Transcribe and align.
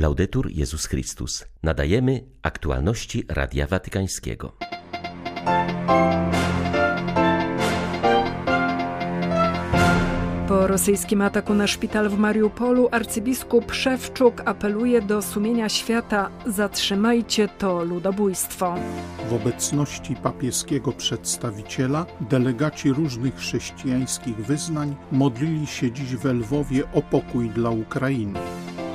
Laudetur 0.00 0.50
Jezus 0.50 0.86
Chrystus. 0.86 1.44
Nadajemy 1.62 2.24
aktualności 2.42 3.24
Radia 3.28 3.66
Watykańskiego. 3.66 4.56
Po 10.48 10.66
rosyjskim 10.66 11.22
ataku 11.22 11.54
na 11.54 11.66
szpital 11.66 12.08
w 12.08 12.18
Mariupolu 12.18 12.88
arcybiskup 12.92 13.72
Szewczuk 13.72 14.42
apeluje 14.44 15.02
do 15.02 15.22
sumienia 15.22 15.68
świata: 15.68 16.30
zatrzymajcie 16.46 17.48
to 17.48 17.84
ludobójstwo. 17.84 18.74
W 19.28 19.32
obecności 19.32 20.16
papieskiego 20.16 20.92
przedstawiciela 20.92 22.06
delegaci 22.20 22.92
różnych 22.92 23.36
chrześcijańskich 23.36 24.36
wyznań 24.36 24.96
modlili 25.12 25.66
się 25.66 25.92
dziś 25.92 26.16
w 26.16 26.24
Lwowie 26.24 26.82
o 26.92 27.02
pokój 27.02 27.50
dla 27.50 27.70
Ukrainy. 27.70 28.40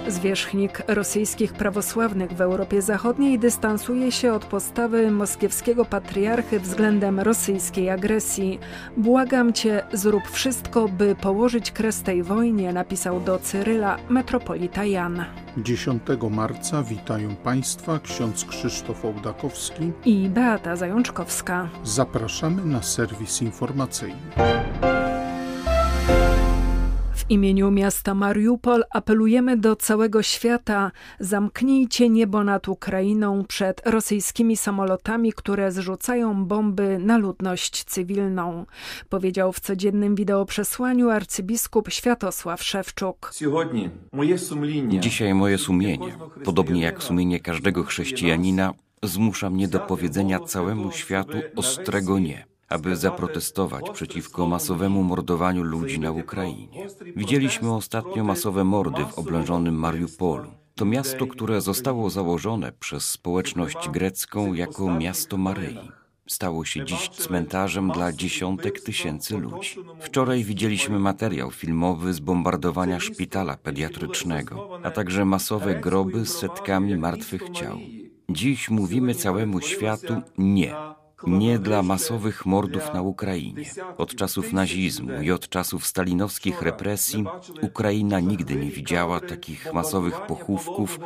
Zwierzchnik 0.08 0.82
rosyjskich 0.88 1.54
prawosławnych 1.54 2.32
w 2.32 2.42
Europie 2.42 2.82
Zachodniej 2.82 3.40
dystansuje 3.40 4.12
się 4.12 4.34
od 4.34 4.46
postawy 4.46 5.12
moskiewskiego 5.12 5.86
patriarchy 5.86 6.60
względem 6.60 7.20
rosyjskiej 7.20 7.90
agresji. 7.90 8.60
Błagam 8.98 9.54
cię, 9.54 9.84
zrób 9.94 10.24
wszystko, 10.32 10.88
by 10.88 11.16
położyć 11.16 11.72
kres 11.72 12.04
tej 12.04 12.24
wojnie, 12.24 12.74
napisał 12.74 13.20
do 13.20 13.40
Cyryla 13.40 13.98
metropolita 14.10 14.86
Jan. 14.86 15.26
10 15.58 16.04
marca 16.32 16.84
witają 16.84 17.36
Państwa 17.36 18.00
ksiądz 18.00 18.46
Krzysztof 18.46 19.06
Ołdakowski 19.06 19.92
i 20.06 20.30
Beata 20.30 20.76
Zajączkowska. 20.76 21.70
Zapraszamy 21.84 22.66
na 22.66 22.84
serwis 22.84 23.42
informacyjny. 23.42 24.65
W 27.26 27.32
imieniu 27.32 27.72
miasta 27.72 28.14
Mariupol 28.14 28.84
apelujemy 28.90 29.58
do 29.58 29.76
całego 29.76 30.24
świata: 30.24 30.92
zamknijcie 31.20 32.10
niebo 32.10 32.44
nad 32.44 32.68
Ukrainą 32.68 33.44
przed 33.46 33.82
rosyjskimi 33.88 34.58
samolotami, 34.58 35.34
które 35.34 35.72
zrzucają 35.72 36.46
bomby 36.46 37.00
na 37.00 37.18
ludność 37.18 37.84
cywilną, 37.84 38.66
powiedział 39.10 39.54
w 39.54 39.60
codziennym 39.60 40.16
wideoprzesłaniu 40.16 41.10
arcybiskup 41.10 41.90
Światosław 41.90 42.64
Szewczuk. 42.64 43.32
Dzisiaj 45.00 45.34
moje 45.34 45.58
sumienie, 45.58 46.18
podobnie 46.44 46.82
jak 46.82 47.04
sumienie 47.04 47.40
każdego 47.40 47.84
chrześcijanina, 47.84 48.74
zmusza 49.04 49.50
mnie 49.50 49.68
do 49.68 49.80
powiedzenia 49.80 50.40
całemu 50.40 50.92
światu 50.92 51.38
ostrego 51.56 52.20
nie 52.20 52.55
aby 52.70 52.96
zaprotestować 52.96 53.90
przeciwko 53.94 54.48
masowemu 54.48 55.04
mordowaniu 55.04 55.64
ludzi 55.64 56.00
na 56.00 56.12
Ukrainie. 56.12 56.88
Widzieliśmy 57.16 57.74
ostatnio 57.74 58.24
masowe 58.24 58.64
mordy 58.64 59.06
w 59.06 59.20
oblężonym 59.20 59.76
Mariupolu. 59.76 60.52
To 60.76 60.86
miasto, 60.86 61.28
które 61.28 61.62
zostało 61.62 62.10
założone 62.10 62.72
przez 62.72 63.12
społeczność 63.12 63.90
grecką 63.90 64.54
jako 64.54 64.94
miasto 64.94 65.38
Maryi. 65.38 65.92
Stało 66.28 66.66
się 66.66 66.86
dziś 66.86 67.10
cmentarzem 67.10 67.92
dla 67.92 68.14
dziesiątek 68.14 68.82
tysięcy 68.82 69.38
ludzi. 69.38 69.76
Wczoraj 70.00 70.44
widzieliśmy 70.44 71.00
materiał 71.00 71.52
filmowy 71.52 72.14
z 72.14 72.20
bombardowania 72.20 73.00
szpitala 73.00 73.58
pediatrycznego, 73.58 74.80
a 74.84 74.92
także 74.92 75.26
masowe 75.26 75.76
groby 75.76 76.26
z 76.26 76.38
setkami 76.38 76.98
martwych 76.98 77.50
ciał. 77.50 77.78
Dziś 78.30 78.70
mówimy 78.70 79.16
całemu 79.16 79.62
światu 79.62 80.22
nie 80.38 80.95
nie 81.28 81.60
dla 81.60 81.84
masowych 81.84 82.46
mordów 82.46 82.94
na 82.94 83.02
Ukrainie. 83.02 83.66
Od 83.98 84.16
czasów 84.16 84.54
nazizmu 84.54 85.22
i 85.22 85.32
od 85.32 85.50
czasów 85.50 85.88
stalinowskich 85.88 86.62
represji 86.62 87.26
Ukraina 87.62 88.20
nigdy 88.20 88.56
nie 88.56 88.72
widziała 88.72 89.20
takich 89.20 89.74
masowych 89.74 90.22
pochówków 90.22 91.00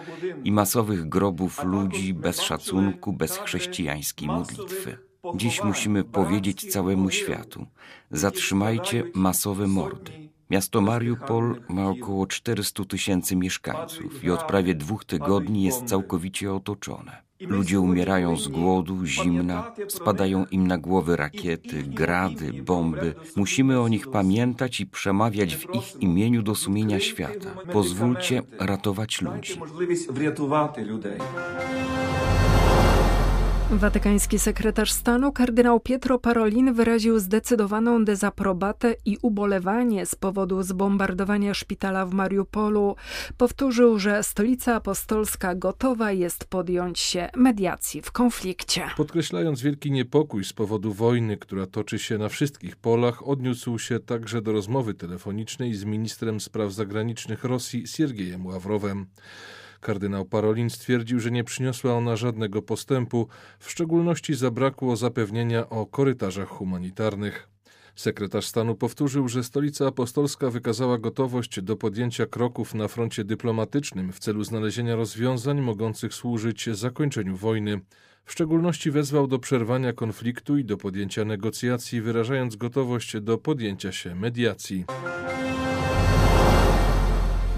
i 0.44 0.52
masowych 0.52 1.10
grobów 1.10 1.64
ludzi 1.64 2.14
bez 2.14 2.42
szacunku, 2.42 3.14
bez 3.14 3.38
chrześcijańskiej 3.38 4.28
modlitwy. 4.28 4.98
Dziś 5.36 5.64
musimy 5.64 6.04
powiedzieć 6.04 6.72
całemu 6.72 7.10
światu: 7.10 7.66
zatrzymajcie 8.12 9.04
masowe 9.14 9.68
mordy. 9.68 10.30
Miasto 10.50 10.82
Mariupol 10.82 11.62
ma 11.70 11.90
około 11.90 12.28
400 12.28 12.86
tysięcy 12.86 13.36
mieszkańców 13.36 14.24
i 14.24 14.32
od 14.32 14.44
prawie 14.44 14.76
dwóch 14.76 15.06
tygodni 15.06 15.64
jest 15.64 15.86
całkowicie 15.86 16.54
otoczone. 16.54 17.29
Ludzie 17.40 17.80
umierają 17.80 18.38
z 18.38 18.48
głodu, 18.48 19.06
zimna, 19.06 19.72
spadają 19.88 20.46
im 20.52 20.68
na 20.68 20.78
głowy 20.78 21.16
rakiety, 21.16 21.84
grady, 21.84 22.54
bomby. 22.64 23.16
Musimy 23.36 23.82
o 23.82 23.88
nich 23.88 24.12
pamiętać 24.12 24.80
i 24.80 24.86
przemawiać 24.86 25.56
w 25.56 25.76
ich 25.76 26.02
imieniu 26.02 26.42
do 26.42 26.56
sumienia 26.56 27.00
świata. 27.00 27.50
Pozwólcie 27.72 28.42
ratować 28.60 29.22
ludzi. 29.22 29.60
Watykański 33.72 34.40
sekretarz 34.40 34.92
stanu 34.92 35.32
kardynał 35.32 35.80
Pietro 35.80 36.20
Parolin 36.20 36.74
wyraził 36.74 37.20
zdecydowaną 37.20 38.06
dezaprobatę 38.06 38.96
i 39.06 39.18
ubolewanie 39.22 40.06
z 40.06 40.16
powodu 40.16 40.64
zbombardowania 40.64 41.54
szpitala 41.54 42.06
w 42.06 42.14
Mariupolu. 42.14 42.96
Powtórzył, 43.38 44.00
że 44.00 44.24
stolica 44.24 44.76
apostolska 44.76 45.56
gotowa 45.56 46.12
jest 46.12 46.46
podjąć 46.46 47.00
się 47.00 47.30
mediacji 47.36 48.02
w 48.02 48.12
konflikcie. 48.12 48.84
Podkreślając 48.98 49.62
wielki 49.62 49.92
niepokój 49.92 50.46
z 50.46 50.54
powodu 50.54 50.94
wojny, 50.94 51.38
która 51.38 51.66
toczy 51.66 52.00
się 52.00 52.18
na 52.18 52.30
wszystkich 52.30 52.76
polach, 52.76 53.28
odniósł 53.28 53.80
się 53.80 54.00
także 54.00 54.42
do 54.42 54.52
rozmowy 54.52 54.94
telefonicznej 54.94 55.74
z 55.74 55.84
ministrem 55.84 56.40
spraw 56.40 56.74
zagranicznych 56.74 57.44
Rosji 57.44 57.88
Siergiejem 57.88 58.46
Ławrowem. 58.46 59.06
Kardynał 59.80 60.26
Parolin 60.26 60.70
stwierdził, 60.70 61.20
że 61.20 61.32
nie 61.32 61.44
przyniosła 61.44 61.94
ona 61.94 62.16
żadnego 62.16 62.62
postępu, 62.62 63.28
w 63.60 63.72
szczególności 63.72 64.36
zabrakło 64.36 64.96
zapewnienia 64.96 65.70
o 65.70 65.86
korytarzach 65.86 66.50
humanitarnych. 66.50 67.50
Sekretarz 67.96 68.46
stanu 68.46 68.76
powtórzył, 68.76 69.28
że 69.28 69.44
stolica 69.44 69.88
apostolska 69.88 70.50
wykazała 70.50 70.98
gotowość 70.98 71.62
do 71.62 71.76
podjęcia 71.76 72.26
kroków 72.26 72.74
na 72.74 72.88
froncie 72.88 73.24
dyplomatycznym 73.24 74.14
w 74.14 74.20
celu 74.20 74.44
znalezienia 74.44 74.96
rozwiązań 74.96 75.62
mogących 75.62 76.14
służyć 76.14 76.70
zakończeniu 76.70 77.36
wojny. 77.36 77.82
W 78.26 78.32
szczególności 78.32 78.92
wezwał 78.92 79.28
do 79.28 79.40
przerwania 79.40 79.94
konfliktu 79.94 80.58
i 80.58 80.66
do 80.66 80.78
podjęcia 80.78 81.26
negocjacji, 81.26 82.02
wyrażając 82.02 82.56
gotowość 82.56 83.22
do 83.22 83.38
podjęcia 83.38 83.92
się 83.92 84.16
mediacji. 84.16 84.86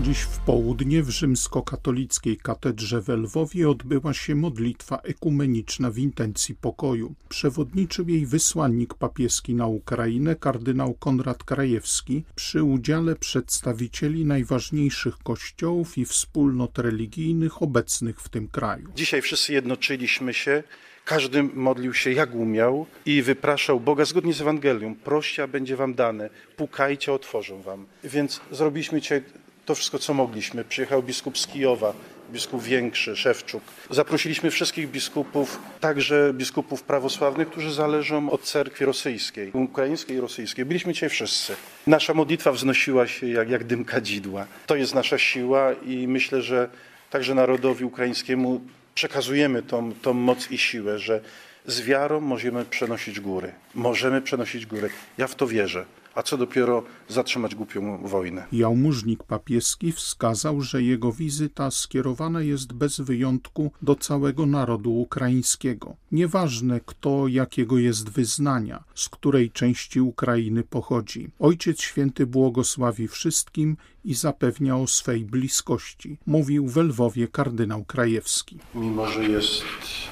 Dziś 0.02 0.20
w 0.22 0.40
południe 0.40 1.04
w 1.04 1.10
rzymskokatolickiej 1.10 2.38
katedrze 2.38 3.02
w 3.02 3.10
Lwowie 3.10 3.70
odbyła 3.70 4.14
się 4.14 4.36
modlitwa 4.36 4.98
ekumeniczna 4.98 5.92
w 5.92 5.98
intencji 5.98 6.56
pokoju. 6.56 7.14
Przewodniczył 7.30 8.10
jej 8.10 8.26
wysłannik 8.26 8.94
papieski 8.94 9.56
na 9.56 9.68
Ukrainę 9.68 10.36
kardynał 10.36 10.94
Konrad 10.94 11.44
Krajewski 11.44 12.24
przy 12.36 12.64
udziale 12.64 13.16
przedstawicieli 13.16 14.26
najważniejszych 14.26 15.18
kościołów 15.18 15.98
i 15.98 16.06
wspólnot 16.06 16.78
religijnych 16.78 17.62
obecnych 17.62 18.22
w 18.22 18.30
tym 18.30 18.48
kraju. 18.48 18.88
Dzisiaj 18.96 19.22
wszyscy 19.22 19.54
jednoczyliśmy 19.54 20.34
się 20.34 20.64
każdy 21.06 21.44
modlił 21.44 21.94
się 21.94 22.12
jak 22.12 22.36
umiał 22.36 22.86
i 23.06 23.22
wypraszał 23.22 23.80
Boga 23.80 24.06
zgodnie 24.06 24.34
z 24.34 24.42
Ewangelią. 24.42 24.96
Proście, 24.96 25.44
a 25.44 25.48
będzie 25.48 25.76
wam 25.76 25.94
dane. 25.94 26.30
Pukajcie, 26.58 27.14
otworzą 27.14 27.62
wam. 27.62 27.86
Więc 28.04 28.42
zrobiliśmy 28.52 29.02
dzisiaj 29.02 29.24
to 29.66 29.76
wszystko, 29.76 30.00
co 30.00 30.14
mogliśmy. 30.14 30.64
Przyjechał 30.64 31.04
biskup 31.04 31.38
z 31.38 31.48
Kijowa, 31.48 31.94
biskup 32.32 32.64
Większy, 32.64 33.16
Szewczuk. 33.16 33.64
Zaprosiliśmy 33.90 34.52
wszystkich 34.52 34.90
biskupów, 34.90 35.60
także 35.80 36.32
biskupów 36.34 36.84
prawosławnych, 36.84 37.50
którzy 37.50 37.74
zależą 37.74 38.30
od 38.30 38.44
cerkwi 38.44 38.86
rosyjskiej, 38.86 39.52
ukraińskiej 39.54 40.18
i 40.18 40.20
rosyjskiej. 40.20 40.66
Byliśmy 40.66 40.94
dzisiaj 40.94 41.10
wszyscy. 41.10 41.56
Nasza 41.88 42.14
modlitwa 42.14 42.52
wznosiła 42.52 43.08
się 43.08 43.28
jak, 43.28 43.50
jak 43.50 43.64
dym 43.64 43.86
kadzidła. 43.86 44.46
To 44.68 44.76
jest 44.76 44.96
nasza 44.96 45.18
siła 45.18 45.74
i 45.74 46.08
myślę, 46.08 46.42
że 46.42 46.70
także 47.10 47.36
narodowi 47.36 47.86
ukraińskiemu 47.86 48.62
przekazujemy 48.96 49.64
tą, 49.64 49.94
tą 49.94 50.14
moc 50.14 50.52
i 50.52 50.58
siłę, 50.58 51.00
że 51.00 51.22
z 51.68 51.82
wiarą 51.82 52.20
możemy 52.20 52.66
przenosić 52.66 53.20
góry. 53.20 53.52
Możemy 53.76 54.22
przenosić 54.22 54.66
góry. 54.66 54.90
Ja 55.18 55.28
w 55.28 55.36
to 55.36 55.48
wierzę 55.48 55.86
a 56.16 56.24
co 56.24 56.38
dopiero 56.38 56.84
zatrzymać 57.08 57.56
głupią 57.56 58.08
wojnę. 58.08 58.46
Jałmużnik 58.52 59.24
papieski 59.24 59.92
wskazał, 59.92 60.62
że 60.62 60.84
jego 60.84 61.12
wizyta 61.12 61.72
skierowana 61.72 62.42
jest 62.42 62.74
bez 62.74 63.00
wyjątku 63.00 63.72
do 63.82 63.96
całego 63.96 64.46
narodu 64.46 64.94
ukraińskiego. 64.94 65.96
Nieważne 66.12 66.80
kto 66.86 67.28
jakiego 67.28 67.78
jest 67.78 68.10
wyznania, 68.10 68.84
z 68.96 69.10
której 69.10 69.52
części 69.52 70.02
Ukrainy 70.02 70.64
pochodzi. 70.64 71.30
Ojciec 71.40 71.82
Święty 71.82 72.26
błogosławi 72.26 73.08
wszystkim 73.08 73.78
i 74.06 74.14
zapewnia 74.14 74.78
o 74.78 74.88
swej 74.88 75.26
bliskości, 75.26 76.18
mówił 76.26 76.68
w 76.68 76.78
Lwowie 76.78 77.28
kardynał 77.28 77.86
Krajewski. 77.86 78.58
Mimo, 78.76 79.08
że 79.08 79.24
jest 79.24 79.64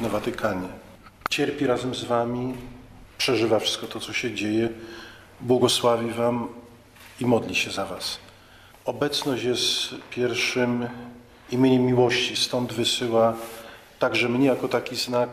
na 0.01 0.09
Watykanie, 0.09 0.67
cierpi 1.39 1.67
razem 1.67 1.95
z 1.95 2.03
wami, 2.03 2.53
przeżywa 3.17 3.59
wszystko 3.59 3.87
to, 3.87 3.99
co 3.99 4.13
się 4.13 4.33
dzieje, 4.33 4.69
błogosławi 5.41 6.11
Wam 6.11 6.47
i 7.19 7.25
modli 7.25 7.55
się 7.55 7.71
za 7.71 7.85
Was. 7.85 8.19
Obecność 8.85 9.43
jest 9.43 9.95
pierwszym 10.09 10.87
imieniem 11.51 11.85
miłości. 11.85 12.35
Stąd 12.35 12.73
wysyła 12.73 13.33
także 13.99 14.29
mnie 14.29 14.47
jako 14.47 14.67
taki 14.67 14.95
znak 14.95 15.29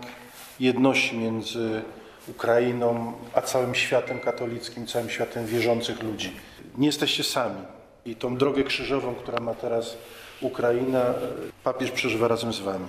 jedności 0.60 1.18
między 1.18 1.82
Ukrainą 2.28 3.12
a 3.34 3.42
całym 3.42 3.74
światem 3.74 4.20
katolickim, 4.20 4.86
całym 4.86 5.10
światem 5.10 5.46
wierzących 5.46 6.02
ludzi. 6.02 6.32
Nie 6.78 6.86
jesteście 6.86 7.24
sami. 7.24 7.60
I 8.04 8.16
tą 8.16 8.36
drogę 8.36 8.64
krzyżową, 8.64 9.14
która 9.14 9.40
ma 9.40 9.54
teraz 9.54 9.96
Ukraina, 10.40 11.04
papież 11.64 11.90
przeżywa 11.90 12.28
razem 12.28 12.52
z 12.52 12.60
wami 12.60 12.86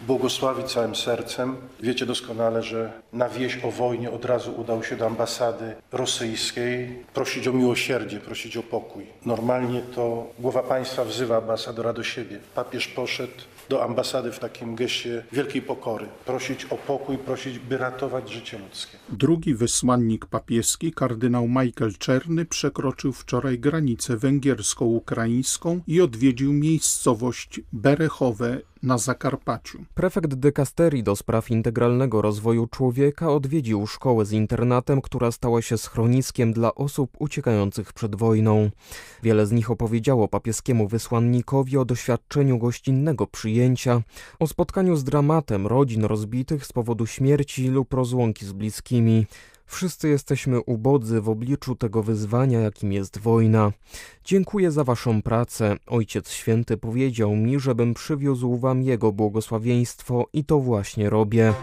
błogosławi 0.00 0.64
całym 0.64 0.94
sercem. 0.94 1.56
Wiecie 1.80 2.06
doskonale, 2.06 2.62
że 2.62 2.92
na 3.12 3.28
wieść 3.28 3.58
o 3.64 3.70
wojnie 3.70 4.10
od 4.10 4.24
razu 4.24 4.60
udał 4.60 4.84
się 4.84 4.96
do 4.96 5.06
ambasady 5.06 5.74
rosyjskiej 5.92 7.04
prosić 7.14 7.48
o 7.48 7.52
miłosierdzie, 7.52 8.20
prosić 8.20 8.56
o 8.56 8.62
pokój. 8.62 9.06
Normalnie 9.26 9.80
to 9.94 10.26
głowa 10.38 10.62
państwa 10.62 11.04
wzywa 11.04 11.36
ambasadora 11.36 11.92
do 11.92 12.02
siebie. 12.02 12.38
Papież 12.54 12.88
poszedł 12.88 13.32
do 13.68 13.84
ambasady 13.84 14.32
w 14.32 14.38
takim 14.38 14.74
geście 14.74 15.24
wielkiej 15.32 15.62
pokory, 15.62 16.06
prosić 16.26 16.64
o 16.64 16.76
pokój, 16.76 17.18
prosić, 17.18 17.58
by 17.58 17.78
ratować 17.78 18.32
życie 18.32 18.58
ludzkie. 18.58 18.98
Drugi 19.08 19.54
wysłannik 19.54 20.26
papieski, 20.26 20.92
kardynał 20.92 21.48
Michael 21.48 21.92
Czerny, 21.98 22.44
przekroczył 22.44 23.12
wczoraj 23.12 23.58
granicę 23.58 24.16
węgiersko-ukraińską 24.16 25.80
i 25.86 26.00
odwiedził 26.00 26.52
miejscowość 26.52 27.60
Berechowe 27.72 28.60
na 28.82 28.98
Zakarpaciu. 28.98 29.84
Prefekt 29.94 30.34
dykasterii 30.34 31.02
do 31.02 31.16
spraw 31.16 31.50
integralnego 31.50 32.22
rozwoju 32.22 32.66
człowieka 32.66 33.32
odwiedził 33.32 33.86
szkołę 33.86 34.24
z 34.24 34.32
internatem, 34.32 35.00
która 35.00 35.32
stała 35.32 35.62
się 35.62 35.78
schroniskiem 35.78 36.52
dla 36.52 36.74
osób 36.74 37.10
uciekających 37.18 37.92
przed 37.92 38.16
wojną. 38.16 38.70
Wiele 39.22 39.46
z 39.46 39.52
nich 39.52 39.70
opowiedziało 39.70 40.28
papieskiemu 40.28 40.88
wysłannikowi 40.88 41.76
o 41.76 41.84
doświadczeniu 41.84 42.58
gościnnego 42.58 43.26
przyjęcia, 43.26 44.02
o 44.38 44.46
spotkaniu 44.46 44.96
z 44.96 45.04
dramatem 45.04 45.66
rodzin 45.66 46.04
rozbitych 46.04 46.66
z 46.66 46.72
powodu 46.72 47.06
śmierci 47.06 47.68
lub 47.68 47.94
rozłąki 47.94 48.46
z 48.46 48.52
bliskimi. 48.52 49.26
Wszyscy 49.68 50.08
jesteśmy 50.08 50.60
ubodzy 50.60 51.20
w 51.20 51.28
obliczu 51.28 51.76
tego 51.76 52.02
wyzwania, 52.02 52.60
jakim 52.60 52.92
jest 52.92 53.18
wojna. 53.18 53.72
Dziękuję 54.24 54.70
za 54.70 54.84
Waszą 54.84 55.22
pracę. 55.22 55.76
Ojciec 55.86 56.30
Święty 56.30 56.76
powiedział 56.76 57.36
mi, 57.36 57.60
żebym 57.60 57.94
przywiózł 57.94 58.56
Wam 58.56 58.82
Jego 58.82 59.12
błogosławieństwo 59.12 60.26
i 60.32 60.44
to 60.44 60.60
właśnie 60.60 61.10
robię 61.10 61.54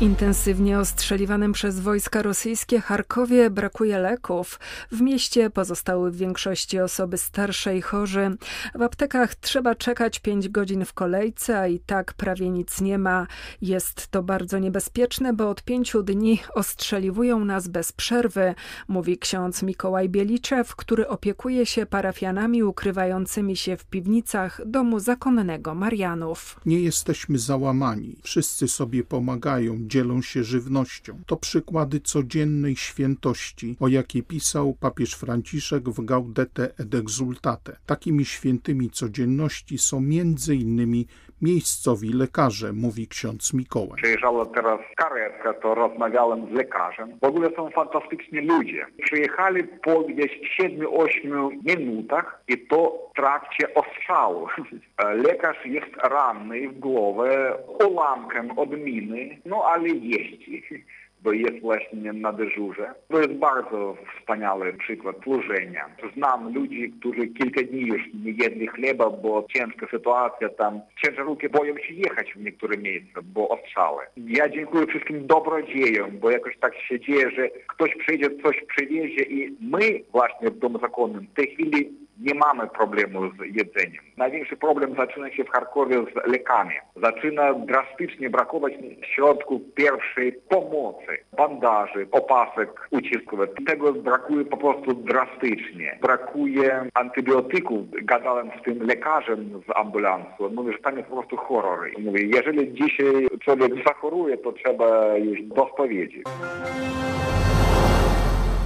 intensywnie 0.00 0.78
ostrzeliwanym 0.78 1.52
przez 1.52 1.80
wojska 1.80 2.22
rosyjskie 2.22 2.80
Charkowie 2.80 3.50
brakuje 3.50 3.98
leków. 3.98 4.60
W 4.92 5.00
mieście 5.00 5.50
pozostały 5.50 6.10
w 6.10 6.16
większości 6.16 6.80
osoby 6.80 7.18
starsze 7.18 7.76
i 7.76 7.82
chorzy. 7.82 8.36
W 8.74 8.82
aptekach 8.82 9.34
trzeba 9.34 9.74
czekać 9.74 10.18
5 10.18 10.48
godzin 10.48 10.84
w 10.84 10.92
kolejce, 10.92 11.58
a 11.58 11.66
i 11.66 11.78
tak 11.78 12.14
prawie 12.14 12.50
nic 12.50 12.80
nie 12.80 12.98
ma. 12.98 13.26
Jest 13.62 14.08
to 14.08 14.22
bardzo 14.22 14.58
niebezpieczne, 14.58 15.32
bo 15.32 15.50
od 15.50 15.62
pięciu 15.62 16.02
dni 16.02 16.38
ostrzeliwują 16.54 17.44
nas 17.44 17.68
bez 17.68 17.92
przerwy, 17.92 18.54
mówi 18.88 19.18
ksiądz 19.18 19.62
Mikołaj 19.62 20.08
Bieliczew, 20.08 20.76
który 20.76 21.08
opiekuje 21.08 21.66
się 21.66 21.86
parafianami 21.86 22.62
ukrywającymi 22.62 23.56
się 23.56 23.76
w 23.76 23.84
piwnicach 23.84 24.60
domu 24.66 25.00
zakonnego 25.00 25.74
Marianów. 25.74 26.60
Nie 26.66 26.80
jesteśmy 26.80 27.38
załamani. 27.38 28.16
Wszyscy 28.22 28.68
sobie 28.68 29.04
pomagają 29.04 29.89
dzielą 29.90 30.22
się 30.22 30.44
żywnością. 30.44 31.18
To 31.26 31.36
przykłady 31.36 32.00
codziennej 32.00 32.76
świętości, 32.76 33.76
o 33.80 33.88
jakiej 33.88 34.22
pisał 34.22 34.74
papież 34.80 35.14
Franciszek 35.14 35.88
w 35.88 36.04
Gaudete 36.04 36.64
et 36.64 36.94
Exultate. 36.94 37.76
Takimi 37.86 38.24
świętymi 38.24 38.90
codzienności 38.90 39.78
są 39.78 40.00
innymi 40.48 41.06
miejscowi 41.42 42.08
lekarze, 42.12 42.72
mówi 42.72 43.08
ksiądz 43.08 43.54
Mikołaj. 43.54 43.96
Przyjeżdżała 44.02 44.46
teraz 44.46 44.80
karetka, 44.96 45.52
to 45.52 45.74
rozmawiałem 45.74 46.46
z 46.46 46.50
lekarzem. 46.50 47.18
W 47.22 47.24
ogóle 47.24 47.50
są 47.56 47.70
fantastyczni 47.70 48.40
ludzie. 48.40 48.86
Przyjechali 49.02 49.64
po 49.64 50.00
gdzieś 50.00 50.58
7-8 50.60 51.50
minutach 51.64 52.42
i 52.48 52.58
to 52.58 53.08
w 53.12 53.16
trakcie 53.16 53.74
ostrzału. 53.74 54.46
Lekarz 55.26 55.64
jest 55.64 55.96
ranny 56.02 56.68
w 56.68 56.78
głowę 56.78 57.58
ułamkiem 57.88 58.58
od 58.58 58.70
miny, 58.70 59.38
no 59.44 59.64
ale 59.64 59.79
jeździ 59.88 60.62
bo 61.22 61.32
jest 61.32 61.60
właśnie 61.60 62.12
na 62.12 62.32
dyżurze. 62.32 62.94
To 63.08 63.18
jest 63.18 63.32
bardzo 63.32 63.96
wspaniały 64.18 64.72
przykład 64.72 65.16
służenia. 65.22 65.88
Znam 66.16 66.54
ludzi, 66.54 66.92
którzy 67.00 67.26
kilka 67.26 67.62
dni 67.62 67.80
już 67.80 68.02
nie 68.24 68.30
jedli 68.30 68.66
chleba, 68.66 69.10
bo 69.10 69.46
ciężka 69.54 69.86
sytuacja 69.90 70.48
tam. 70.48 70.80
Ciężarówki 71.04 71.48
boją 71.48 71.78
się 71.78 71.94
jechać 71.94 72.32
w 72.32 72.44
niektóre 72.44 72.76
miejsca, 72.76 73.20
bo 73.24 73.48
ostrzały. 73.48 74.02
Ja 74.16 74.48
dziękuję 74.48 74.86
wszystkim 74.86 75.26
dobrodziejom, 75.26 76.18
bo 76.18 76.30
jakoś 76.30 76.58
tak 76.58 76.74
się 76.76 77.00
dzieje, 77.00 77.30
że 77.30 77.48
ktoś 77.66 77.96
przyjdzie, 77.96 78.26
coś 78.42 78.64
przywiezie 78.76 79.22
i 79.22 79.56
my 79.60 80.00
właśnie 80.12 80.50
w 80.50 80.58
Domu 80.58 80.78
Zakonnym 80.78 81.26
w 81.26 81.34
tej 81.34 81.46
chwili 81.46 81.90
nie 82.20 82.34
mamy 82.34 82.66
problemu 82.66 83.20
z 83.28 83.56
jedzeniem. 83.56 84.04
Największy 84.16 84.56
problem 84.56 84.94
zaczyna 84.96 85.30
się 85.30 85.44
w 85.44 85.50
Charkowie 85.50 85.96
z 85.96 86.30
lekami. 86.30 86.74
Zaczyna 86.96 87.54
drastycznie 87.54 88.30
brakować 88.30 88.72
środków 89.14 89.62
pierwszej 89.74 90.32
pomocy, 90.32 91.18
bandaży, 91.36 92.06
opasek 92.12 92.88
uciskowych. 92.90 93.50
Tego 93.66 93.92
brakuje 93.92 94.44
po 94.44 94.56
prostu 94.56 94.94
drastycznie. 94.94 95.98
Brakuje 96.02 96.86
antybiotyków. 96.94 97.80
Gadałem 98.02 98.50
z 98.60 98.64
tym 98.64 98.82
lekarzem 98.86 99.62
z 99.68 99.76
ambulansu. 99.76 100.44
On 100.44 100.54
mówi, 100.54 100.72
że 100.72 100.78
tam 100.78 100.96
jest 100.96 101.08
po 101.08 101.16
prostu 101.16 101.36
horror. 101.36 101.90
Mówi, 101.98 102.30
jeżeli 102.34 102.74
dzisiaj 102.74 103.28
człowiek 103.40 103.72
zachoruje, 103.86 104.38
to 104.38 104.52
trzeba 104.52 105.16
już 105.16 105.42
do. 105.42 105.70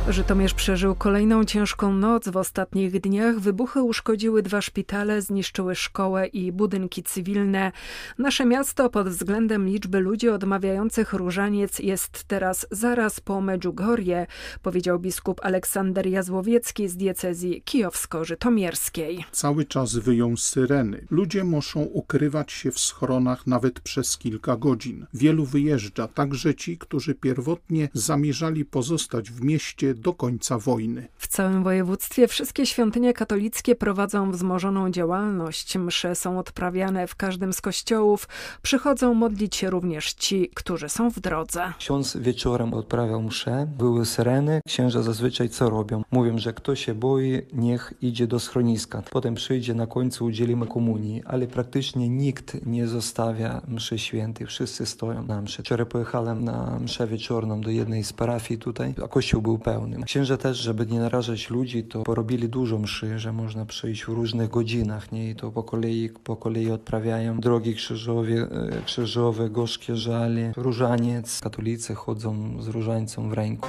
Żytomierz 0.09 0.55
przeżył 0.55 0.95
kolejną 0.95 1.45
ciężką 1.45 1.93
noc. 1.93 2.29
W 2.29 2.37
ostatnich 2.37 3.01
dniach 3.01 3.39
wybuchy 3.39 3.83
uszkodziły 3.83 4.43
dwa 4.43 4.63
szpitale, 4.63 5.23
zniszczyły 5.23 5.75
szkołę 5.75 6.27
i 6.27 6.53
budynki 6.53 7.03
cywilne. 7.03 7.73
Nasze 8.19 8.45
miasto 8.47 8.91
pod 8.91 9.09
względem 9.09 9.67
liczby 9.67 10.01
ludzi 10.01 10.29
odmawiających 10.29 11.13
różaniec 11.13 11.79
jest 11.79 12.25
teraz 12.25 12.67
zaraz 12.71 13.21
po 13.21 13.41
Medjugorje, 13.41 14.27
powiedział 14.63 14.99
biskup 14.99 15.41
Aleksander 15.45 16.07
Jazłowiecki 16.07 16.89
z 16.89 16.97
diecezji 16.97 17.63
kijowsko-żytomierskiej. 17.63 19.25
Cały 19.33 19.65
czas 19.65 19.97
wyją 19.97 20.37
syreny. 20.37 21.07
Ludzie 21.11 21.45
muszą 21.45 21.81
ukrywać 21.81 22.53
się 22.53 22.71
w 22.71 22.79
schronach 22.79 23.47
nawet 23.47 23.81
przez 23.81 24.19
kilka 24.19 24.57
godzin. 24.57 25.07
Wielu 25.15 25.45
wyjeżdża, 25.45 26.09
także 26.09 26.55
ci, 26.55 26.79
którzy 26.79 27.15
pierwotnie 27.15 27.89
zamierzali 27.95 28.65
pozostać 28.65 29.31
w 29.31 29.43
mieście 29.43 29.94
do 29.95 30.13
końca 30.13 30.59
wojny. 30.59 31.09
W 31.17 31.29
całym 31.29 31.65
województwie 31.65 32.29
wszystkie 32.29 32.67
świątynie 32.67 33.13
katolickie 33.13 33.75
prowadzą 33.75 34.31
wzmożoną 34.31 34.91
działalność. 34.91 35.79
Msze 35.79 36.15
są 36.15 36.39
odprawiane 36.39 37.07
w 37.07 37.17
każdym 37.17 37.53
z 37.53 37.61
kościołów. 37.61 38.29
Przychodzą 38.63 39.15
modlić 39.15 39.57
się 39.57 39.71
również 39.71 40.13
ci, 40.13 40.51
którzy 40.55 40.89
są 40.89 41.11
w 41.11 41.21
drodze. 41.21 41.73
Ksiądz 41.79 42.17
wieczorem 42.17 42.75
odprawiał 42.75 43.23
mszę, 43.23 43.67
były 43.79 44.07
syreny. 44.07 44.61
Księża 44.67 45.03
zazwyczaj 45.03 45.49
co 45.49 45.71
robią? 45.71 46.03
Mówią, 46.11 46.39
że 46.39 46.53
kto 46.53 46.75
się 46.75 46.95
boi, 46.95 47.43
niech 47.53 47.95
idzie 48.03 48.27
do 48.27 48.41
schroniska. 48.41 49.03
Potem 49.11 49.35
przyjdzie 49.35 49.75
na 49.75 49.87
końcu, 49.87 50.25
udzielimy 50.25 50.67
komunii, 50.67 51.23
ale 51.27 51.47
praktycznie 51.47 52.09
nikt 52.09 52.67
nie 52.67 52.87
zostawia 52.87 53.63
mszy 53.69 53.99
świętej. 53.99 54.47
Wszyscy 54.47 54.87
stoją 54.87 55.23
na 55.27 55.43
mszy. 55.43 55.63
Wczoraj 55.63 55.87
pojechałem 55.87 56.45
na 56.45 56.79
mszę 56.81 57.07
wieczorną 57.07 57.61
do 57.61 57.71
jednej 57.71 58.05
z 58.05 58.13
parafii 58.13 58.61
tutaj, 58.61 58.95
a 59.05 59.09
kościół 59.09 59.43
był 59.43 59.59
pełny 59.59 59.84
pełnym. 59.85 60.03
Księża 60.03 60.37
też, 60.37 60.59
żeby 60.59 60.87
nie 60.87 60.99
narażać 60.99 61.51
ludzi, 61.51 61.85
to 61.85 62.03
porobili 62.03 62.49
dużo 62.49 62.79
mszy, 62.79 63.19
że 63.19 63.33
można 63.33 63.67
przyjść 63.67 64.05
w 64.05 64.09
różnych 64.09 64.51
godzinach, 64.51 65.13
nie? 65.13 65.31
I 65.31 65.35
to 65.35 65.51
po 65.51 65.63
kolei, 65.63 66.11
po 66.25 66.37
kolei 66.37 66.71
odprawiają 66.71 67.41
drogi 67.41 67.75
krzyżowe, 67.75 68.31
e, 68.31 68.83
krzyżowe 68.87 69.51
gorzkie 69.51 69.97
żale, 69.97 70.53
różaniec. 70.57 71.41
Katolicy 71.41 71.95
chodzą 71.95 72.63
z 72.63 72.69
różańcą 72.69 73.29
w 73.29 73.33
ręku. 73.33 73.69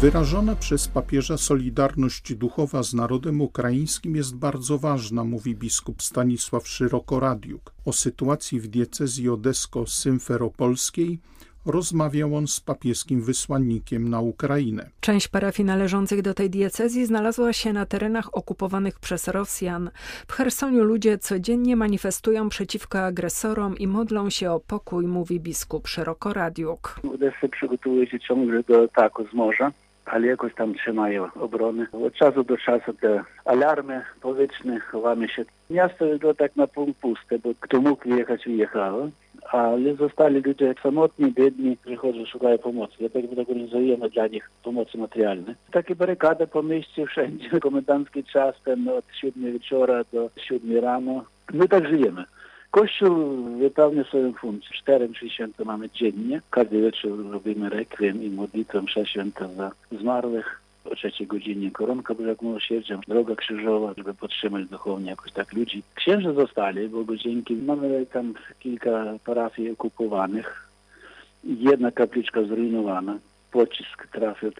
Wyrażona 0.00 0.56
przez 0.56 0.88
papieża 0.88 1.36
solidarność 1.38 2.34
duchowa 2.34 2.82
z 2.82 2.94
narodem 2.94 3.40
ukraińskim 3.40 4.16
jest 4.16 4.34
bardzo 4.34 4.78
ważna, 4.78 5.24
mówi 5.24 5.54
biskup 5.54 6.02
Stanisław 6.02 6.68
Szyrokoradiuk. 6.68 7.72
O 7.84 7.92
sytuacji 7.92 8.60
w 8.60 8.66
diecezji 8.66 9.28
odesko-symferopolskiej 9.28 11.18
rozmawiał 11.68 12.36
on 12.36 12.46
z 12.46 12.60
papieskim 12.60 13.22
wysłannikiem 13.22 14.08
na 14.08 14.20
Ukrainę. 14.20 14.90
Część 15.00 15.28
parafii 15.28 15.66
należących 15.66 16.22
do 16.22 16.34
tej 16.34 16.50
diecezji 16.50 17.06
znalazła 17.06 17.52
się 17.52 17.72
na 17.72 17.86
terenach 17.86 18.36
okupowanych 18.36 19.00
przez 19.00 19.28
Rosjan. 19.28 19.90
W 20.28 20.32
Chersoniu 20.32 20.84
ludzie 20.84 21.18
codziennie 21.18 21.76
manifestują 21.76 22.48
przeciwko 22.48 22.98
agresorom 23.00 23.78
i 23.78 23.86
modlą 23.86 24.30
się 24.30 24.50
o 24.50 24.60
pokój, 24.60 25.06
mówi 25.06 25.40
biskup 25.40 25.88
Szeroko 25.88 26.32
Radiuk. 26.32 27.00
Odessa 27.14 27.48
przygotowuje 27.48 28.06
się 28.06 28.20
ciągle 28.20 28.62
do 28.62 28.82
ataku 28.82 29.24
z 29.32 29.34
morza 29.34 29.72
ale 30.10 30.26
jakoś 30.26 30.54
tam 30.54 30.74
trzymają 30.74 31.32
obronę. 31.34 31.86
Od 31.92 32.14
czasu 32.14 32.44
do 32.44 32.56
czasu 32.56 32.92
te 32.92 33.24
alarmy 33.44 34.04
powietrzne, 34.20 34.80
chowamy 34.80 35.28
się. 35.28 35.44
Miasto 35.70 36.04
było 36.20 36.34
tak 36.34 36.56
na 36.56 36.66
pół 36.66 36.94
puste, 36.94 37.38
bo 37.38 37.50
kto 37.60 37.80
mógł 37.80 38.08
jechać, 38.08 38.44
wyjechało 38.44 39.08
ale 39.52 39.94
zostali 39.94 40.40
ludzie 40.40 40.74
samotni, 40.82 41.32
biedni, 41.32 41.76
przychodzą, 41.76 42.26
szukają 42.26 42.58
pomocy. 42.58 42.94
Dlatego 42.98 43.40
organizujemy 43.40 44.10
dla 44.10 44.26
nich 44.26 44.50
pomocy 44.62 44.98
materialne. 44.98 45.54
Takie 45.72 45.94
barykady 45.94 46.46
po 46.46 46.62
mieście 46.62 47.06
wszędzie, 47.06 47.48
komendancki 47.60 48.24
czas 48.24 48.54
ten 48.64 48.88
od 48.88 49.04
7 49.20 49.52
wieczora 49.52 50.04
do 50.12 50.30
7 50.36 50.78
rano. 50.78 51.24
My 51.52 51.68
tak 51.68 51.88
żyjemy. 51.88 52.24
Kościół 52.70 53.10
wypełnia 53.58 54.04
swoją 54.04 54.32
funkcję. 54.32 54.70
Cztery 54.76 55.08
mszy 55.08 55.30
święte 55.30 55.64
mamy 55.64 55.90
dziennie. 55.90 56.42
Każdy 56.50 56.80
wieczór 56.80 57.30
robimy 57.30 57.68
rekwiem 57.68 58.22
i 58.22 58.30
modlitwę 58.30 58.82
msza 58.82 59.04
święta 59.04 59.48
za 59.48 59.70
zmarłych 59.92 60.60
o 60.84 60.94
trzeciej 60.94 61.26
godzinie 61.26 61.70
koronka 61.70 62.14
Bożego 62.14 62.46
Miłosierdzia, 62.46 63.00
droga 63.08 63.34
krzyżowa, 63.36 63.94
żeby 63.96 64.14
podtrzymać 64.14 64.66
duchownie 64.66 65.10
jakoś 65.10 65.32
tak 65.32 65.52
ludzi. 65.52 65.82
Księży 65.94 66.32
zostali, 66.32 66.88
bo 66.88 67.16
dzięki 67.16 67.56
mamy 67.56 68.06
tam 68.06 68.34
kilka 68.58 69.04
parafii 69.24 69.70
okupowanych. 69.70 70.68
Jedna 71.44 71.90
kapliczka 71.90 72.42
zrujnowana, 72.42 73.18
pocisk 73.52 74.06
trafił. 74.12 74.52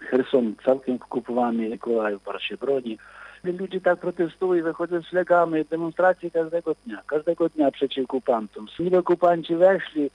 Herson 0.00 0.54
całkiem 0.64 0.94
okupowany, 0.94 1.68
Mikołaju 1.68 2.20
par 2.20 2.42
się 2.42 2.56
broni. 2.56 2.98
Ludzie 3.44 3.80
tak 3.80 4.00
protestują, 4.00 4.64
wychodzą 4.64 5.02
z 5.02 5.08
flegami, 5.08 5.64
demonstracje 5.64 6.30
każdego 6.30 6.74
dnia, 6.86 7.02
każdego 7.06 7.48
dnia 7.48 7.70
przeciw 7.70 8.04
okupantom. 8.04 8.66
Niby 8.78 8.98
okupanci 8.98 9.56
weszli, 9.56 10.10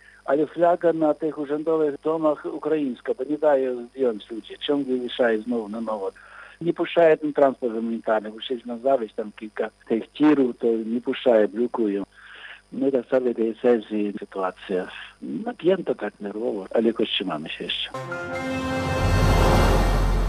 na 0.94 1.14
tych 1.14 1.38
urzędowych 1.38 2.02
domach 2.02 2.46
ukraińska, 2.46 3.14
bo 3.14 3.24
nie 3.24 3.38
daje 3.38 3.76
zdjąć 3.76 4.32
ludzie, 4.32 4.58
ciągle 4.58 4.98
wieszają 4.98 5.42
znowu 5.42 5.70
na 5.70 5.82
nowo. 5.82 6.12
Nie 6.62 6.74
puszczają 6.74 7.18
ten 7.18 7.34
transport 7.34 7.74
humanitarny, 7.74 8.30
musieliśmy 8.30 8.80
zawieźć 8.80 9.16
tam 9.16 9.32
kilka 9.32 9.70
tych 9.88 10.12
tirów, 10.12 10.58
to 10.58 10.68
nie 10.86 11.02
puszczają, 11.02 11.48
blokują. 11.48 12.04
No 12.72 12.92
tak 12.92 13.08
całej 13.08 13.36
tej 13.36 13.56
sesji 13.56 14.14
sytuacja 14.20 14.88
napięta 15.22 15.96
tak 15.96 16.20
nerwowo, 16.20 16.66
ale 16.74 16.88
jakoś 16.88 17.10
trzymamy 17.10 17.50
się 17.50 17.64
jeszcze. 17.64 17.90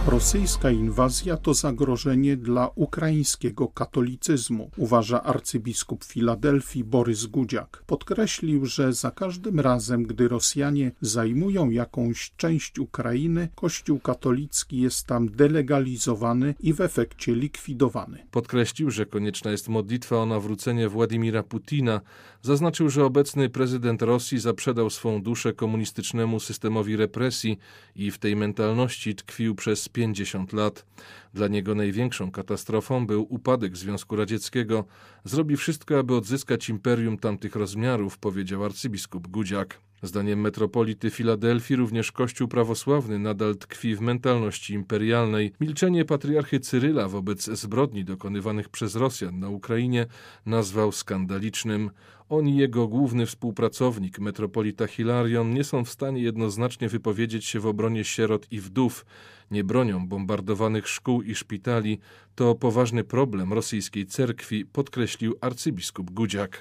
Rosyjska 0.06 0.70
inwazja 0.70 1.36
to 1.36 1.54
zagrożenie 1.54 2.36
dla 2.36 2.70
ukraińskiego 2.74 3.68
katolicyzmu, 3.68 4.70
uważa 4.76 5.22
arcybiskup 5.22 6.04
Filadelfii 6.04 6.84
Borys 6.84 7.26
Gudziak. 7.26 7.82
Podkreślił, 7.86 8.66
że 8.66 8.92
za 8.92 9.10
każdym 9.10 9.60
razem, 9.60 10.02
gdy 10.02 10.28
Rosjanie 10.28 10.92
zajmują 11.00 11.70
jakąś 11.70 12.32
część 12.36 12.78
Ukrainy, 12.78 13.48
Kościół 13.54 13.98
katolicki 14.00 14.80
jest 14.80 15.06
tam 15.06 15.28
delegalizowany 15.28 16.54
i 16.60 16.72
w 16.72 16.80
efekcie 16.80 17.34
likwidowany. 17.34 18.26
Podkreślił, 18.30 18.90
że 18.90 19.06
konieczna 19.06 19.50
jest 19.50 19.68
modlitwa 19.68 20.16
o 20.16 20.26
nawrócenie 20.26 20.88
Władimira 20.88 21.42
Putina. 21.42 22.00
Zaznaczył, 22.44 22.90
że 22.90 23.04
obecny 23.04 23.50
prezydent 23.50 24.02
Rosji 24.02 24.38
zaprzedał 24.38 24.90
swą 24.90 25.22
duszę 25.22 25.52
komunistycznemu 25.52 26.40
systemowi 26.40 26.96
represji 26.96 27.58
i 27.96 28.10
w 28.10 28.18
tej 28.18 28.36
mentalności 28.36 29.14
tkwił 29.14 29.54
przez 29.54 29.88
50 29.88 30.52
lat. 30.52 30.86
Dla 31.34 31.48
niego 31.48 31.74
największą 31.74 32.30
katastrofą 32.30 33.06
był 33.06 33.26
upadek 33.34 33.76
Związku 33.76 34.16
Radzieckiego. 34.16 34.84
Zrobi 35.24 35.56
wszystko, 35.56 35.98
aby 35.98 36.14
odzyskać 36.14 36.68
imperium 36.68 37.18
tamtych 37.18 37.56
rozmiarów, 37.56 38.18
powiedział 38.18 38.64
arcybiskup 38.64 39.28
Gudziak. 39.28 39.78
Zdaniem 40.04 40.40
metropolity 40.40 41.10
Filadelfii 41.10 41.76
również 41.76 42.12
Kościół 42.12 42.48
prawosławny 42.48 43.18
nadal 43.18 43.56
tkwi 43.56 43.96
w 43.96 44.00
mentalności 44.00 44.74
imperialnej. 44.74 45.52
Milczenie 45.60 46.04
patriarchy 46.04 46.60
Cyryla 46.60 47.08
wobec 47.08 47.44
zbrodni 47.44 48.04
dokonywanych 48.04 48.68
przez 48.68 48.96
Rosjan 48.96 49.38
na 49.38 49.48
Ukrainie 49.48 50.06
nazwał 50.46 50.92
skandalicznym. 50.92 51.90
On 52.28 52.48
i 52.48 52.56
jego 52.56 52.88
główny 52.88 53.26
współpracownik, 53.26 54.18
metropolita 54.18 54.86
Hilarion, 54.86 55.54
nie 55.54 55.64
są 55.64 55.84
w 55.84 55.90
stanie 55.90 56.22
jednoznacznie 56.22 56.88
wypowiedzieć 56.88 57.44
się 57.44 57.60
w 57.60 57.66
obronie 57.66 58.04
sierot 58.04 58.46
i 58.50 58.60
wdów. 58.60 59.06
Nie 59.50 59.64
bronią 59.64 60.08
bombardowanych 60.08 60.88
szkół 60.88 61.22
i 61.22 61.34
szpitali. 61.34 61.98
To 62.34 62.54
poważny 62.54 63.04
problem 63.04 63.52
rosyjskiej 63.52 64.06
cerkwi, 64.06 64.66
podkreślił 64.66 65.36
arcybiskup 65.40 66.10
Gudziak. 66.10 66.58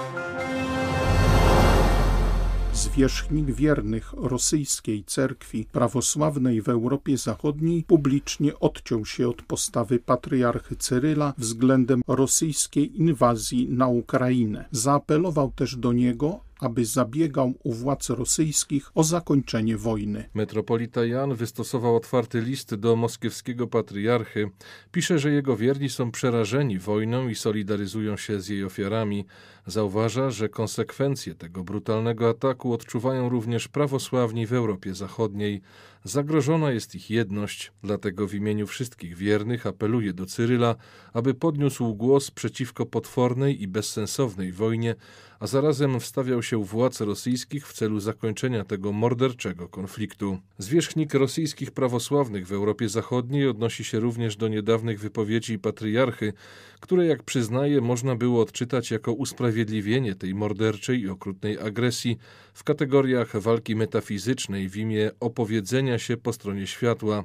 Zwierzchnik 2.74 3.52
wiernych 3.52 4.14
rosyjskiej 4.18 5.04
cerkwi 5.04 5.66
prawosławnej 5.72 6.62
w 6.62 6.70
Europie 6.70 7.18
Zachodniej 7.18 7.84
publicznie 7.84 8.60
odciął 8.60 9.06
się 9.06 9.30
od 9.30 9.42
postawy 9.42 10.00
patriarchy 10.00 10.76
Cyryla 10.76 11.34
względem 11.38 12.02
rosyjskiej 12.08 13.02
inwazji 13.02 13.70
na 13.70 13.88
Ukrainę. 13.88 14.66
Zaapelował 14.72 15.52
też 15.52 15.76
do 15.76 15.94
niego, 15.94 16.40
aby 16.64 16.86
zabiegał 16.86 17.54
u 17.64 17.74
władz 17.74 18.10
rosyjskich 18.10 18.92
o 18.96 19.04
zakończenie 19.04 19.78
wojny. 19.78 20.30
Metropolita 20.34 21.06
Jan 21.06 21.36
wystosował 21.36 21.96
otwarty 21.96 22.42
list 22.42 22.76
do 22.76 22.96
moskiewskiego 22.96 23.68
patriarchy. 23.68 24.50
Pisze, 24.92 25.20
że 25.20 25.32
jego 25.32 25.58
wierni 25.58 25.90
są 25.90 26.12
przerażeni 26.12 26.80
wojną 26.80 27.28
i 27.28 27.36
solidaryzują 27.36 28.18
się 28.18 28.42
z 28.42 28.48
jej 28.48 28.64
ofiarami. 28.64 29.26
Zauważa, 29.68 30.30
że 30.30 30.50
konsekwencje 30.50 31.36
tego 31.36 31.64
brutalnego 31.64 32.30
ataku 32.30 32.74
odczuwają 32.74 33.30
również 33.30 33.68
prawosławni 33.68 34.48
w 34.48 34.54
Europie 34.54 34.96
Zachodniej. 34.96 35.62
Zagrożona 36.06 36.72
jest 36.72 36.96
ich 36.96 37.10
jedność, 37.10 37.72
dlatego 37.84 38.28
w 38.28 38.34
imieniu 38.34 38.68
wszystkich 38.68 39.18
wiernych 39.18 39.68
apeluje 39.68 40.14
do 40.14 40.26
Cyryla, 40.26 40.76
aby 41.14 41.34
podniósł 41.34 41.94
głos 41.94 42.32
przeciwko 42.32 42.86
potwornej 42.86 43.62
i 43.62 43.68
bezsensownej 43.68 44.52
wojnie, 44.52 44.96
a 45.40 45.48
zarazem 45.48 46.00
wstawiał 46.00 46.44
się 46.44 46.64
władz 46.64 47.02
rosyjskich 47.02 47.68
w 47.68 47.74
celu 47.74 48.00
zakończenia 48.00 48.64
tego 48.64 48.92
morderczego 48.92 49.68
konfliktu. 49.70 50.38
Zwierzchnik 50.58 51.14
rosyjskich 51.14 51.72
prawosławnych 51.72 52.48
w 52.48 52.52
Europie 52.52 52.90
Zachodniej 52.90 53.48
odnosi 53.48 53.84
się 53.84 54.00
również 54.00 54.36
do 54.36 54.48
niedawnych 54.48 55.00
wypowiedzi 55.00 55.60
patriarchy, 55.60 56.34
które, 56.80 57.06
jak 57.06 57.24
przyznaje, 57.24 57.82
można 57.82 58.16
było 58.16 58.42
odczytać 58.42 58.92
jako 58.92 59.14
usprawiedliwienie 59.14 60.16
tej 60.16 60.36
morderczej 60.36 61.00
i 61.02 61.10
okrutnej 61.10 61.60
agresji 61.60 62.18
w 62.54 62.64
kategoriach 62.64 63.42
walki 63.42 63.76
metafizycznej 63.76 64.70
w 64.70 64.78
imię 64.78 65.12
opowiedzenia 65.20 65.93
się 66.00 66.18
po 66.18 66.34
stronie 66.34 66.68
światła. 66.68 67.24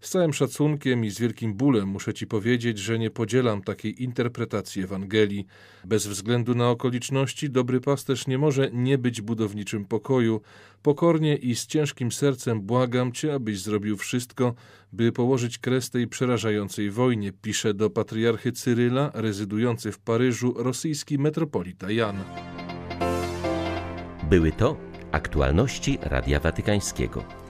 Z 0.00 0.10
całym 0.10 0.32
szacunkiem 0.32 1.04
i 1.04 1.10
z 1.10 1.18
wielkim 1.20 1.54
bólem 1.54 1.88
muszę 1.88 2.14
Ci 2.14 2.26
powiedzieć, 2.26 2.78
że 2.78 2.98
nie 2.98 3.10
podzielam 3.10 3.62
takiej 3.62 4.02
interpretacji 4.02 4.82
Ewangelii. 4.82 5.46
Bez 5.84 6.06
względu 6.06 6.54
na 6.54 6.70
okoliczności, 6.70 7.50
dobry 7.50 7.80
pasterz 7.80 8.26
nie 8.26 8.38
może 8.38 8.70
nie 8.72 8.98
być 8.98 9.20
budowniczym 9.20 9.84
pokoju. 9.84 10.40
Pokornie 10.82 11.36
i 11.36 11.54
z 11.54 11.66
ciężkim 11.66 12.12
sercem 12.12 12.60
błagam 12.60 13.12
Cię, 13.12 13.34
abyś 13.34 13.60
zrobił 13.60 13.96
wszystko, 13.96 14.54
by 14.92 15.12
położyć 15.12 15.58
kres 15.58 15.90
tej 15.90 16.08
przerażającej 16.08 16.90
wojnie, 16.90 17.32
pisze 17.32 17.74
do 17.74 17.90
patriarchy 17.90 18.52
Cyryla, 18.52 19.10
rezydujący 19.14 19.92
w 19.92 19.98
Paryżu, 19.98 20.54
rosyjski 20.56 21.18
metropolita 21.18 21.90
Jan. 21.90 22.24
Były 24.30 24.52
to 24.52 24.76
aktualności 25.12 25.98
Radia 26.02 26.40
Watykańskiego. 26.40 27.49